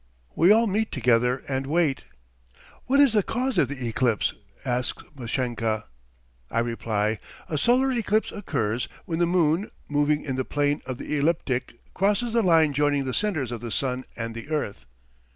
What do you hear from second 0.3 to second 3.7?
We all meet together and wait. "What is the cause of